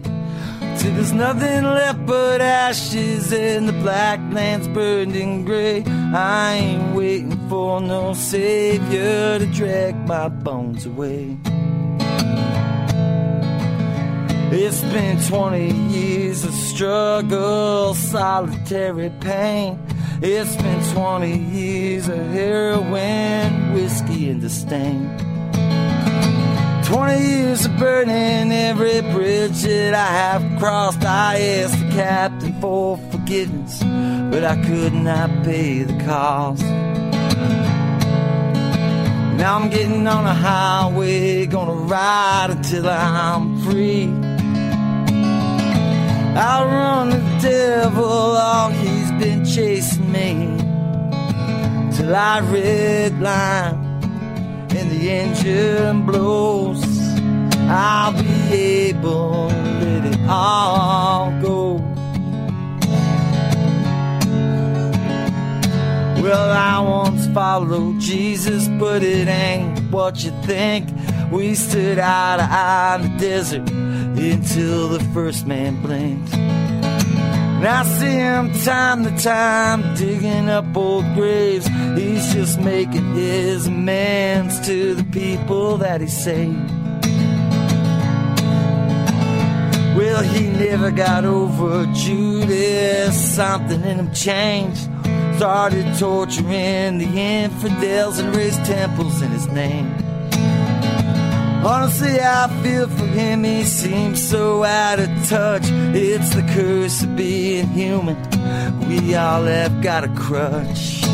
Till 0.78 0.94
there's 0.94 1.12
nothing 1.12 1.64
left 1.64 2.06
but 2.06 2.40
ashes 2.40 3.32
and 3.32 3.68
the 3.68 3.72
black 3.72 4.18
land's 4.32 4.68
burned 4.68 5.14
in 5.14 5.44
gray. 5.44 5.84
I 6.14 6.54
ain't 6.54 6.94
waiting 6.94 7.48
for 7.48 7.80
no 7.80 8.14
savior 8.14 9.38
to 9.38 9.46
drag 9.46 9.94
my 10.06 10.28
bones 10.28 10.86
away. 10.86 11.36
It's 14.52 14.80
been 14.82 15.16
20 15.22 15.72
years 15.90 16.44
of 16.44 16.52
struggle, 16.52 17.94
solitary 17.94 19.10
pain. 19.20 19.78
It's 20.20 20.56
been 20.56 20.82
20 20.92 21.38
years 21.38 22.08
of 22.08 22.18
heroin, 22.32 23.74
whiskey, 23.74 24.28
and 24.28 24.40
disdain. 24.40 25.16
20 26.84 27.24
years 27.24 27.64
of 27.64 27.78
burning 27.78 28.50
every 28.50 29.02
bridge 29.12 29.62
that 29.62 29.94
I 29.94 30.06
have 30.06 30.58
crossed. 30.58 31.04
I 31.04 31.38
asked 31.38 31.78
the 31.78 31.94
captain 31.94 32.60
for 32.60 32.96
forgiveness, 33.12 33.78
but 34.32 34.42
I 34.42 34.60
could 34.66 34.94
not 34.94 35.44
pay 35.44 35.84
the 35.84 36.04
cost. 36.04 36.64
Now 39.38 39.60
I'm 39.60 39.70
getting 39.70 40.08
on 40.08 40.26
a 40.26 40.34
highway, 40.34 41.46
gonna 41.46 41.72
ride 41.72 42.48
until 42.50 42.88
I'm 42.88 43.62
free. 43.62 44.29
I'll 46.36 46.66
run 46.66 47.10
the 47.10 47.38
devil, 47.42 48.04
oh, 48.04 48.70
he's 48.70 49.10
been 49.12 49.44
chasing 49.44 50.12
me 50.12 50.56
till 51.96 52.14
I 52.14 52.40
red 52.40 53.20
line 53.20 53.74
and 54.70 54.90
the 54.90 55.10
engine 55.10 56.06
blows. 56.06 56.84
I'll 57.68 58.12
be 58.12 58.52
able 58.52 59.48
to 59.48 59.56
let 59.80 60.04
it 60.06 60.20
all 60.28 61.30
go. 61.42 61.74
Well, 66.22 66.52
I 66.52 66.78
once 66.80 67.26
followed 67.34 67.98
Jesus, 68.00 68.68
but 68.68 69.02
it 69.02 69.26
ain't 69.26 69.90
what 69.90 70.22
you 70.22 70.30
think. 70.42 70.88
We 71.32 71.54
stood 71.54 71.96
to 71.96 72.02
eye 72.02 72.98
in 73.00 73.12
the 73.12 73.18
desert 73.18 73.89
until 74.20 74.88
the 74.88 75.00
first 75.14 75.46
man 75.46 75.80
blinked. 75.80 76.34
And 76.34 77.68
I 77.68 77.82
see 77.84 78.06
him 78.06 78.52
time 78.64 79.04
to 79.04 79.22
time 79.22 79.94
digging 79.94 80.48
up 80.48 80.76
old 80.76 81.04
graves. 81.14 81.66
He's 81.96 82.32
just 82.32 82.60
making 82.60 83.14
his 83.14 83.66
amends 83.66 84.66
to 84.66 84.94
the 84.94 85.04
people 85.04 85.78
that 85.78 86.00
he 86.00 86.06
saved. 86.06 86.70
Well, 89.96 90.22
he 90.22 90.48
never 90.48 90.90
got 90.90 91.24
over 91.24 91.84
Judas. 91.92 93.34
Something 93.34 93.82
in 93.82 93.98
him 93.98 94.12
changed. 94.14 94.88
Started 95.36 95.98
torturing 95.98 96.98
the 96.98 97.10
infidels 97.14 98.18
and 98.18 98.34
raised 98.34 98.64
temples 98.64 99.20
in 99.20 99.30
his 99.30 99.46
name. 99.48 100.09
Honestly, 101.62 102.18
I 102.18 102.48
feel 102.62 102.88
for 102.88 103.06
him, 103.06 103.44
he 103.44 103.64
seems 103.64 104.26
so 104.26 104.64
out 104.64 104.98
of 104.98 105.08
touch. 105.28 105.64
It's 105.64 106.34
the 106.34 106.42
curse 106.54 107.02
of 107.02 107.16
being 107.16 107.66
human. 107.68 108.16
We 108.88 109.14
all 109.14 109.44
have 109.44 109.82
got 109.82 110.04
a 110.04 110.08
crutch. 110.08 111.04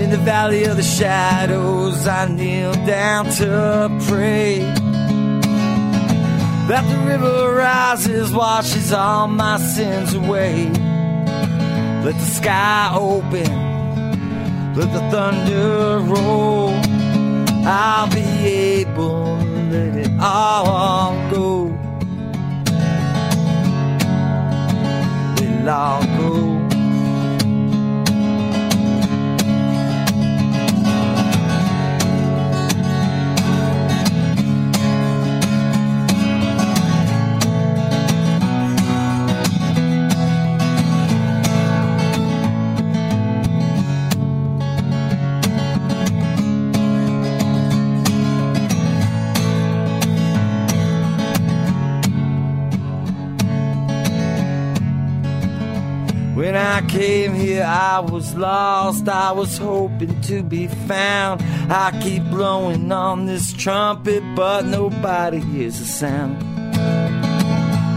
In 0.00 0.10
the 0.10 0.20
valley 0.24 0.62
of 0.64 0.76
the 0.76 0.84
shadows, 0.84 2.06
I 2.06 2.28
kneel 2.28 2.72
down 2.86 3.24
to 3.40 3.88
pray. 4.06 4.60
That 6.68 6.88
the 6.88 6.98
river 7.04 7.52
rises, 7.56 8.32
washes 8.32 8.92
all 8.92 9.26
my 9.26 9.58
sins 9.58 10.14
away. 10.14 10.66
Let 12.04 12.14
the 12.14 12.26
sky 12.26 12.92
open, 12.94 14.74
let 14.76 14.92
the 14.92 15.00
thunder 15.10 15.98
roll. 15.98 16.91
I'll 17.64 18.10
be 18.10 18.20
able 18.20 19.38
to 19.38 19.70
let 19.70 19.96
it 19.96 20.10
all 20.20 21.14
go. 21.30 21.66
Let 25.36 25.42
it 25.42 25.68
all 25.68 26.02
go. 26.18 26.51
Came 56.92 57.34
here, 57.34 57.64
I 57.64 58.00
was 58.00 58.34
lost. 58.34 59.08
I 59.08 59.32
was 59.32 59.56
hoping 59.56 60.20
to 60.22 60.42
be 60.42 60.66
found. 60.66 61.40
I 61.72 61.98
keep 62.02 62.22
blowing 62.24 62.92
on 62.92 63.24
this 63.24 63.52
trumpet, 63.52 64.22
but 64.36 64.66
nobody 64.66 65.40
hears 65.40 65.80
a 65.80 65.86
sound. 65.86 66.38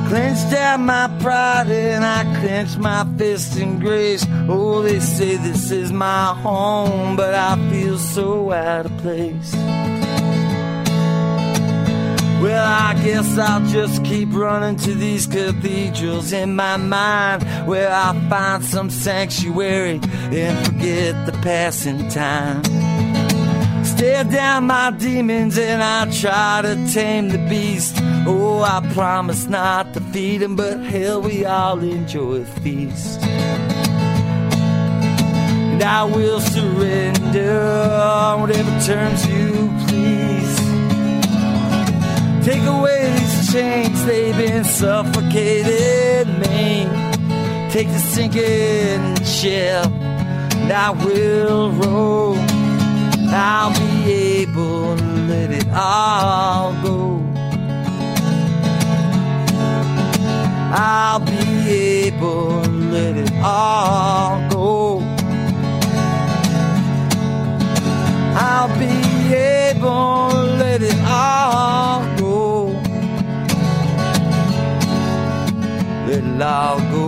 Clenched 0.08 0.54
out 0.54 0.80
my 0.80 1.08
pride 1.20 1.70
and 1.70 2.06
I 2.06 2.24
clenched 2.40 2.78
my 2.78 3.06
fist 3.18 3.58
in 3.58 3.80
grace. 3.80 4.26
Oh, 4.48 4.82
they 4.82 5.00
say 5.00 5.36
this 5.36 5.72
is 5.72 5.92
my 5.92 6.28
home, 6.36 7.18
but 7.18 7.34
I 7.34 7.56
feel 7.70 7.98
so 7.98 8.52
out 8.52 8.86
of 8.86 8.98
place. 9.00 9.54
Well, 12.42 12.66
I 12.66 12.94
guess 13.04 13.38
I'll 13.38 13.66
just 13.68 14.04
keep 14.04 14.30
running 14.32 14.76
to 14.78 14.94
these 14.94 15.26
cathedrals 15.26 16.34
in 16.34 16.56
my 16.56 16.78
mind 16.78 17.44
where 17.68 17.92
I 17.92 18.14
find 18.30 18.64
some 18.64 18.90
sanctuary 18.90 20.00
and 20.04 20.68
forget 20.68 21.26
the 21.26 21.32
passing 21.42 22.08
time. 22.10 22.64
Stay 23.86 24.12
Tear 24.12 24.24
down 24.26 24.68
my 24.68 24.92
demons 24.92 25.58
and 25.58 25.82
I 25.82 26.12
try 26.12 26.62
to 26.64 26.76
tame 26.94 27.30
the 27.30 27.38
beast. 27.50 27.96
Oh, 28.28 28.62
I 28.62 28.82
promise 28.94 29.48
not 29.48 29.94
to 29.94 30.02
feed 30.02 30.42
him, 30.42 30.56
but 30.56 30.80
hell, 30.80 31.22
we 31.22 31.46
all 31.46 31.80
enjoy 31.80 32.42
a 32.42 32.46
feast. 32.46 33.22
And 35.72 35.84
I 35.84 36.04
will 36.04 36.42
surrender 36.42 37.62
on 37.62 38.42
whatever 38.42 38.80
terms 38.82 39.26
you 39.28 39.72
please. 39.88 40.25
Take 42.46 42.62
away 42.62 43.12
these 43.18 43.52
chains, 43.52 44.06
they've 44.06 44.38
been 44.38 44.64
suffocating 44.64 46.40
me. 46.42 46.86
Take 47.72 47.88
the 47.88 47.98
sinking 47.98 49.24
ship, 49.26 49.88
and 50.54 50.72
I 50.72 50.92
will 50.92 51.72
roll. 51.72 52.38
I'll 53.30 53.74
be 53.74 54.12
able 54.42 54.96
to 54.96 55.04
let 55.28 55.50
it 55.50 55.68
all 55.74 56.72
go. 56.84 57.20
I'll 60.72 61.22
be 61.22 61.70
able 62.06 62.62
to 62.62 62.70
let 62.70 63.18
it 63.18 63.34
all 63.44 64.05
All 76.46 76.78
go. 76.78 77.08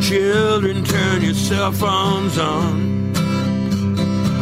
Children, 0.00 0.84
turn 0.84 1.22
your 1.22 1.34
cell 1.34 1.72
phones 1.72 2.38
on. 2.38 3.12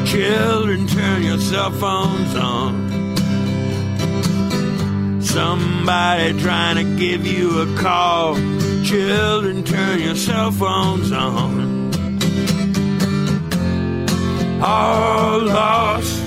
Children, 0.05 0.87
turn 0.87 1.23
your 1.23 1.39
cell 1.39 1.71
phones 1.71 2.35
on. 2.35 2.84
Somebody 5.35 6.39
trying 6.41 6.77
to 6.77 6.97
give 6.97 7.27
you 7.27 7.63
a 7.63 7.77
call. 7.77 8.37
Children, 8.85 9.65
turn 9.65 9.99
your 9.99 10.15
cell 10.15 10.53
phones 10.53 11.11
on. 11.11 11.93
All 14.63 15.41
lost. 15.45 16.23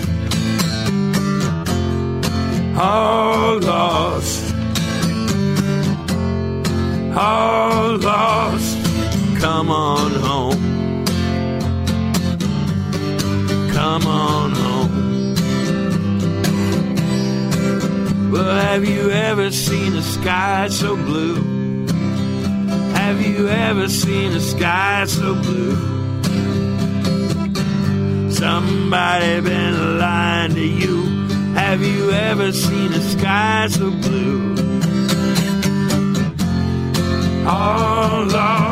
All 2.78 3.60
lost. 3.62 4.54
All 7.16 7.98
lost. 8.00 8.78
Come 9.40 9.72
on 9.72 10.12
home. 10.16 11.06
Come 13.72 14.06
on 14.06 14.52
home. 14.52 14.77
Well, 18.32 18.44
have 18.44 18.84
you 18.84 19.10
ever 19.10 19.52
seen 19.52 19.96
a 19.96 20.02
sky 20.02 20.68
so 20.68 20.98
blue? 20.98 21.36
Have 22.94 23.22
you 23.22 23.48
ever 23.48 23.88
seen 23.88 24.34
a 24.34 24.42
sky 24.42 25.06
so 25.06 25.34
blue? 25.34 25.76
Somebody 28.30 29.42
been 29.42 29.98
lying 29.98 30.54
to 30.56 30.66
you. 30.66 31.06
Have 31.54 31.82
you 31.82 32.12
ever 32.12 32.52
seen 32.52 32.92
a 32.92 33.02
sky 33.02 33.68
so 33.70 33.92
blue? 33.92 34.56
All 37.48 38.26
lost 38.26 38.67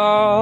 Oh. 0.00 0.37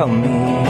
about 0.00 0.16
me. 0.16 0.60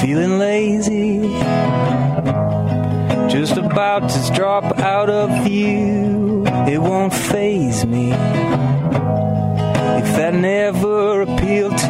feeling 0.00 0.38
lazy. 0.38 1.22
Just 3.28 3.56
about 3.56 4.08
to 4.08 4.32
drop 4.34 4.78
out 4.78 5.10
of 5.10 5.30
view, 5.44 6.44
it 6.68 6.80
won't 6.80 7.12
phase 7.12 7.84
me. 7.84 8.12
If 10.00 10.16
that 10.16 10.34
never 10.34 11.22
appealed 11.22 11.76
to 11.78 11.83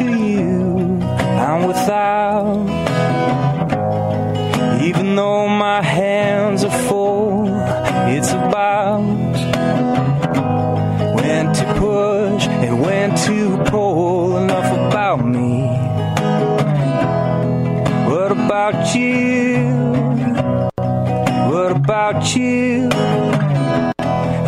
you. 22.45 22.89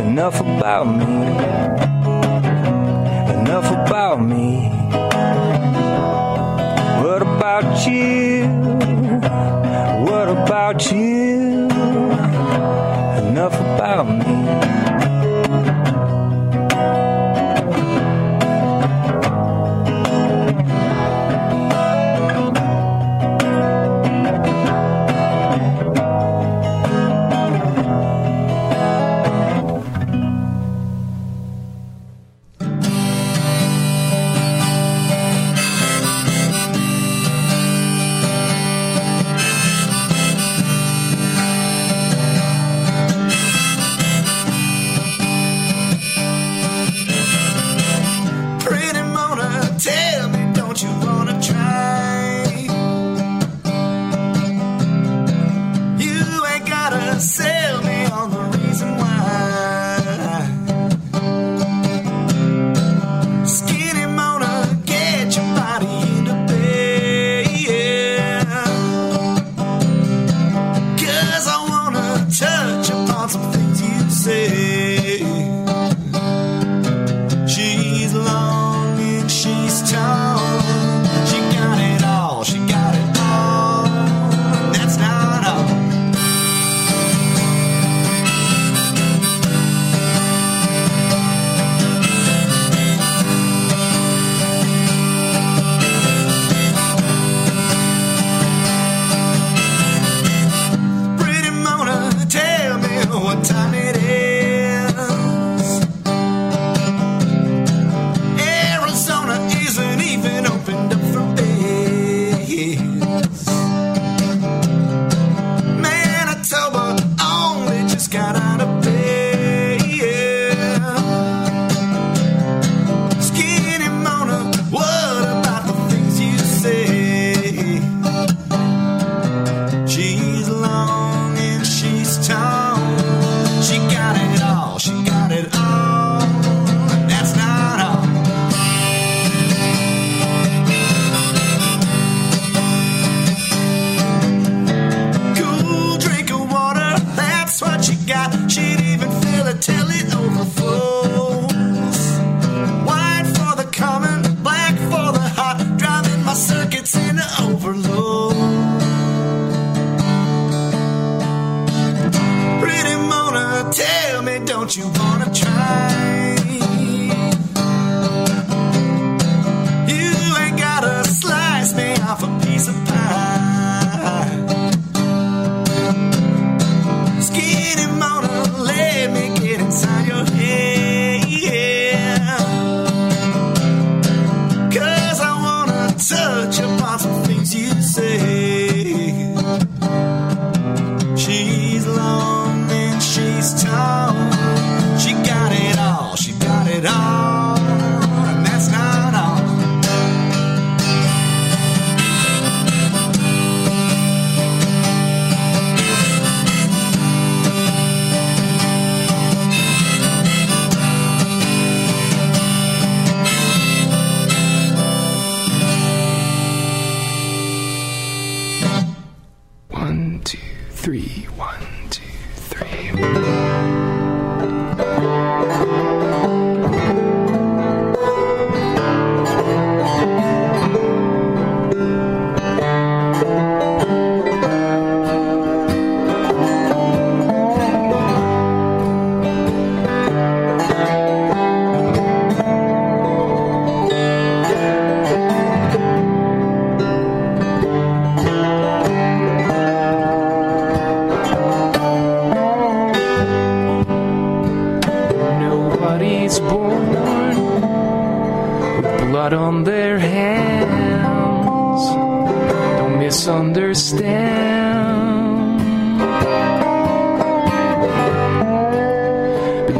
Enough 0.04 0.40
about 0.42 0.86
me. 0.86 1.18
Enough 3.36 3.70
about 3.72 4.18
me. 4.22 4.70
What 7.04 7.22
about 7.22 7.88
you? 7.88 8.48
What 10.08 10.28
about 10.30 10.92
you? 10.92 11.68
Enough 13.22 13.56
about 13.60 14.08
me. 14.08 14.87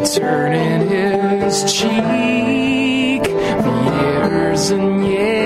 Turning 0.06 0.90
his 0.90 1.64
cheek. 1.74 3.24
For 3.24 3.78
years 4.02 4.70
and 4.70 5.06
years, 5.06 5.37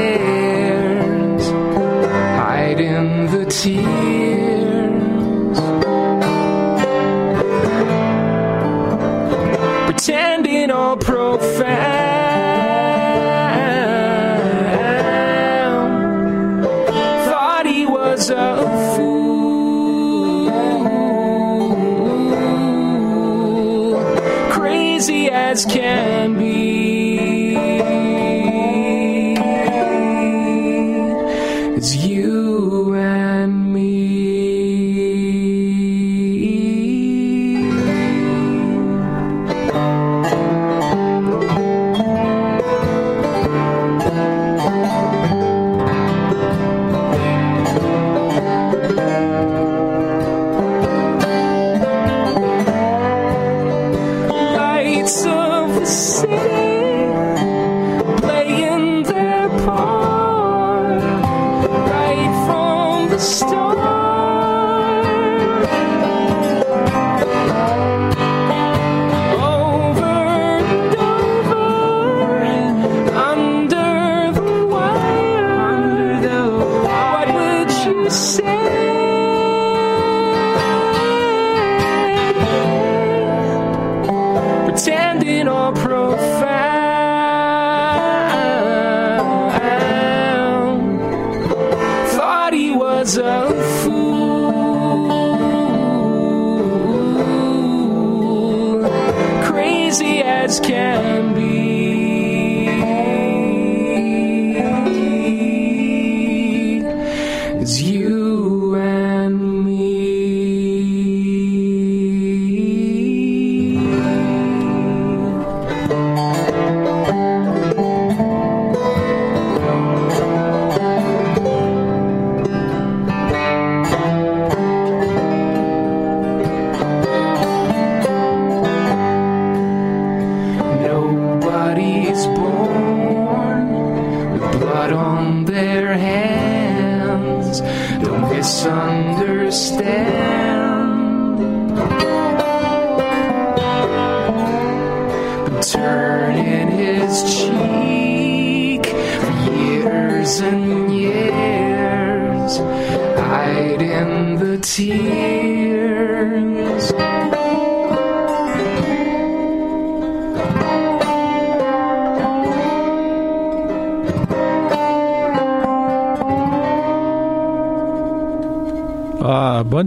as 100.51 100.59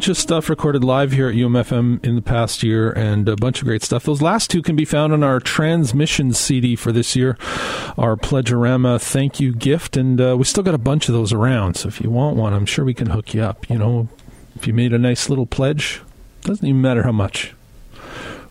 bunch 0.04 0.18
of 0.18 0.18
stuff 0.18 0.50
recorded 0.50 0.84
live 0.84 1.12
here 1.12 1.30
at 1.30 1.34
UMFM 1.34 2.04
in 2.04 2.14
the 2.14 2.20
past 2.20 2.62
year, 2.62 2.92
and 2.92 3.26
a 3.26 3.36
bunch 3.36 3.62
of 3.62 3.66
great 3.66 3.82
stuff. 3.82 4.04
Those 4.04 4.20
last 4.20 4.50
two 4.50 4.60
can 4.60 4.76
be 4.76 4.84
found 4.84 5.14
on 5.14 5.22
our 5.22 5.40
transmission 5.40 6.34
CD 6.34 6.76
for 6.76 6.92
this 6.92 7.16
year, 7.16 7.38
our 7.96 8.14
Pledgeorama 8.14 9.00
thank 9.00 9.40
you 9.40 9.54
gift, 9.54 9.96
and 9.96 10.20
uh, 10.20 10.36
we 10.36 10.44
still 10.44 10.62
got 10.62 10.74
a 10.74 10.78
bunch 10.78 11.08
of 11.08 11.14
those 11.14 11.32
around. 11.32 11.78
So 11.78 11.88
if 11.88 12.02
you 12.02 12.10
want 12.10 12.36
one, 12.36 12.52
I'm 12.52 12.66
sure 12.66 12.84
we 12.84 12.92
can 12.92 13.06
hook 13.06 13.32
you 13.32 13.40
up. 13.40 13.70
You 13.70 13.78
know, 13.78 14.10
if 14.56 14.66
you 14.66 14.74
made 14.74 14.92
a 14.92 14.98
nice 14.98 15.30
little 15.30 15.46
pledge, 15.46 16.02
doesn't 16.42 16.66
even 16.66 16.82
matter 16.82 17.04
how 17.04 17.12
much. 17.12 17.54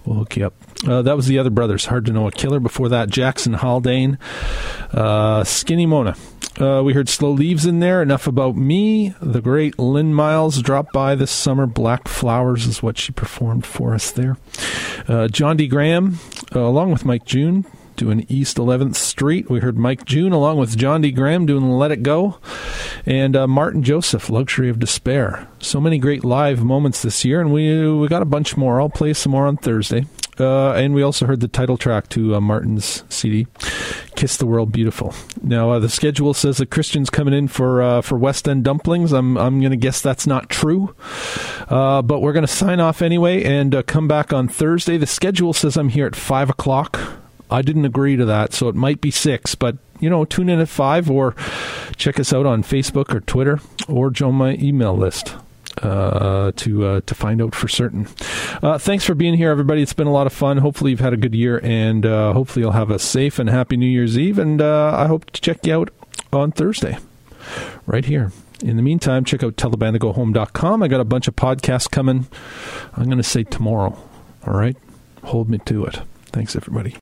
We'll 0.06 0.18
hook 0.18 0.36
you 0.38 0.48
up. 0.48 0.56
Uh, 0.88 1.04
that 1.04 1.16
was 1.16 1.28
the 1.28 1.38
other 1.38 1.52
brothers. 1.52 1.86
Hard 1.86 2.08
to 2.08 2.12
know 2.12 2.26
a 2.26 2.32
killer. 2.32 2.60
Before 2.60 2.90
that, 2.90 3.12
Jackson 3.12 3.54
Haldane, 3.54 4.18
uh, 4.92 5.44
Skinny 5.44 5.86
Mona. 5.86 6.16
Uh, 6.60 6.84
we 6.84 6.94
heard 6.94 7.10
Slow 7.10 7.32
Leaves 7.32 7.66
in 7.66 7.80
there. 7.80 8.02
Enough 8.02 8.28
about 8.28 8.56
me. 8.56 9.16
The 9.20 9.42
great 9.42 9.80
Lynn 9.80 10.14
Miles 10.14 10.62
dropped 10.62 10.94
by 10.94 11.16
this 11.16 11.32
summer. 11.32 11.66
Black 11.66 12.08
Flowers 12.08 12.68
is 12.68 12.84
what 12.84 12.98
she 12.98 13.12
performed 13.12 13.66
for 13.66 13.96
us 13.96 14.12
there. 14.12 14.38
Uh, 15.08 15.28
John 15.28 15.58
D. 15.58 15.68
Graham, 15.68 16.20
uh, 16.56 16.60
along 16.60 16.92
with 16.92 17.06
Mike 17.06 17.26
June, 17.26 17.66
doing 17.96 18.26
East 18.30 18.58
11th 18.58 18.96
Street. 18.96 19.50
We 19.50 19.62
heard 19.62 19.78
Mike 19.78 20.06
June 20.06 20.32
along 20.32 20.58
with 20.58 20.78
John 20.78 21.02
D. 21.02 21.12
Graham 21.12 21.48
doing 21.48 21.72
Let 21.72 21.92
It 21.92 22.04
Go. 22.04 22.38
And 23.06 23.36
uh, 23.36 23.48
Martyn 23.48 23.82
Joseph, 23.82 24.30
Luxury 24.30 24.70
of 24.70 24.80
Despair. 24.80 25.48
So 25.60 25.82
many 25.82 25.98
great 25.98 26.24
live 26.24 26.64
moments 26.64 27.02
this 27.02 27.26
year, 27.26 27.42
and 27.42 27.52
we, 27.52 27.92
we 27.96 28.08
got 28.08 28.22
a 28.22 28.26
bunch 28.26 28.56
more. 28.56 28.80
I'll 28.80 28.90
play 28.90 29.14
some 29.14 29.32
more 29.32 29.48
on 29.48 29.58
Thursday. 29.58 30.06
Uh, 30.40 30.72
and 30.72 30.94
we 30.94 31.04
also 31.04 31.26
heard 31.26 31.40
the 31.40 31.48
title 31.48 31.78
track 31.78 32.10
to 32.10 32.36
uh, 32.36 32.40
Martyn's 32.40 33.04
CD, 33.10 33.48
"Kiss 34.16 34.38
the 34.38 34.46
World 34.46 34.72
Beautiful." 34.72 35.14
Now 35.42 35.72
uh, 35.72 35.80
the 35.80 35.90
schedule 35.90 36.34
says 36.34 36.58
that 36.58 36.72
Christian's 36.72 37.10
coming 37.10 37.34
in 37.34 37.48
for 37.48 37.82
uh, 37.82 38.02
for 38.02 38.18
West 38.18 38.48
End 38.48 38.64
dumplings. 38.64 39.12
I'm 39.12 39.38
I'm 39.38 39.60
going 39.60 39.72
to 39.72 39.78
guess 39.78 40.02
that's 40.02 40.26
not 40.26 40.50
true, 40.50 40.96
uh, 41.70 42.02
but 42.02 42.22
we're 42.22 42.34
going 42.34 42.46
to 42.46 42.52
sign 42.52 42.80
off 42.80 43.02
anyway 43.02 43.44
and 43.44 43.76
uh, 43.76 43.84
come 43.84 44.08
back 44.08 44.34
on 44.34 44.48
Thursday. 44.48 44.98
The 44.98 45.08
schedule 45.08 45.54
says 45.54 45.78
I'm 45.78 45.90
here 45.90 46.08
at 46.08 46.16
five 46.16 46.50
o'clock. 46.50 47.00
I 47.52 47.62
didn't 47.62 47.86
agree 47.86 48.16
to 48.16 48.26
that, 48.26 48.54
so 48.54 48.68
it 48.68 48.76
might 48.76 49.02
be 49.02 49.12
six, 49.12 49.54
but 49.54 49.78
you 50.00 50.10
know, 50.10 50.26
tune 50.26 50.50
in 50.50 50.60
at 50.60 50.70
five 50.70 51.12
or 51.12 51.36
check 51.96 52.20
us 52.20 52.34
out 52.34 52.48
on 52.48 52.64
Facebook 52.64 53.14
or 53.14 53.20
Twitter 53.20 53.60
or 53.88 54.10
join 54.10 54.34
my 54.36 54.56
email 54.56 54.98
list 54.98 55.36
uh, 55.84 56.52
to 56.56 56.86
uh, 56.86 57.02
to 57.06 57.16
find 57.16 57.42
out 57.42 57.56
for 57.56 57.68
certain. 57.68 58.08
Uh, 58.62 58.78
thanks 58.78 59.06
for 59.06 59.16
being 59.16 59.36
here, 59.36 59.52
everybody. 59.52 59.82
It's 59.82 59.94
been 59.94 60.08
a 60.08 60.12
lot 60.12 60.28
of 60.28 60.34
fun. 60.34 60.58
Hopefully, 60.58 60.92
you've 60.92 61.00
had 61.00 61.14
a 61.14 61.18
good 61.18 61.36
year, 61.36 61.60
and 61.64 62.06
uh, 62.06 62.34
hopefully, 62.34 62.64
you'll 62.64 62.74
have 62.74 62.90
a 62.92 63.00
safe 63.00 63.40
and 63.40 63.50
happy 63.50 63.78
New 63.78 63.88
Year's 63.88 64.18
Eve. 64.18 64.40
And 64.40 64.62
uh, 64.62 64.94
I 64.96 65.08
hope 65.08 65.30
to 65.32 65.42
check 65.42 65.66
you 65.66 65.74
out 65.74 65.90
on 66.32 66.52
Thursday, 66.52 66.98
right 67.86 68.06
here. 68.06 68.32
In 68.62 68.78
the 68.78 68.84
meantime, 68.84 69.26
check 69.26 69.44
out 69.44 69.56
tellthebandtogohome.com. 69.56 70.84
I 70.84 70.88
got 70.88 71.02
a 71.02 71.06
bunch 71.06 71.28
of 71.28 71.36
podcasts 71.36 71.90
coming. 71.90 72.28
I'm 72.96 73.06
going 73.06 73.18
to 73.18 73.24
say 73.24 73.44
tomorrow. 73.44 73.98
All 74.46 74.54
right, 74.54 74.78
hold 75.24 75.50
me 75.50 75.58
to 75.60 75.86
it. 75.86 76.00
Thanks, 76.28 76.56
everybody. 76.56 76.92